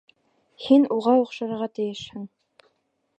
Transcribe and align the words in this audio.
Һин 0.67 0.87
уға 0.95 1.13
оҡшарға 1.25 1.67
тейешһең. 1.81 2.25